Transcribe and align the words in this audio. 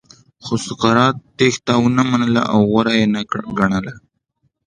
خو 0.43 0.53
سقراط 0.67 1.15
تېښته 1.37 1.73
ونه 1.81 2.03
منله 2.11 2.41
او 2.53 2.59
غوره 2.71 2.93
یې 2.99 3.05
نه 3.13 3.21
ګڼله. 3.57 3.93